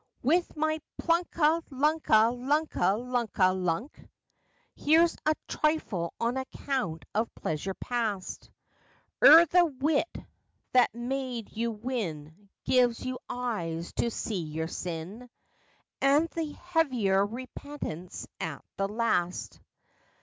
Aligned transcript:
With 0.23 0.55
my 0.57 0.81
"Plunka 0.99 1.61
lunka 1.69 2.33
lunka 2.35 2.97
lunka 2.97 3.53
lunk!" 3.53 4.09
Here's 4.75 5.15
a 5.27 5.35
trifle 5.47 6.11
on 6.19 6.37
account 6.37 7.05
of 7.13 7.31
pleasure 7.35 7.75
past, 7.75 8.49
Ere 9.23 9.45
the 9.45 9.63
wit 9.65 10.07
that 10.71 10.95
made 10.95 11.55
you 11.55 11.69
win 11.69 12.49
gives 12.65 13.05
you 13.05 13.19
eyes 13.29 13.93
to 13.97 14.09
see 14.09 14.41
your 14.41 14.67
sin 14.67 15.29
And 16.01 16.27
the 16.29 16.49
heavier 16.51 17.23
repentance 17.23 18.27
at 18.39 18.65
the 18.77 18.87
last. 18.87 19.59